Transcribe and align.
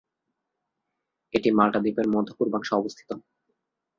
এটি 1.33 1.49
মাল্টা 1.57 1.79
দ্বীপের 1.83 2.07
মধ্য-পূর্বাংশে 2.13 2.73
অবস্থিত। 2.75 3.09